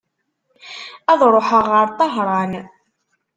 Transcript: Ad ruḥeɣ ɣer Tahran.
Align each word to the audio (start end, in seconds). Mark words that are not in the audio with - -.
Ad 1.11 1.21
ruḥeɣ 1.33 1.65
ɣer 1.73 1.87
Tahran. 1.97 2.53